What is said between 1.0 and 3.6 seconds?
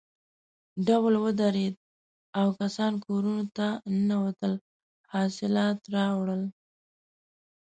ودرېد او کسان کورونو